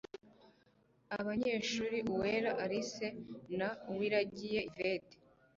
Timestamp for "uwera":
2.13-2.51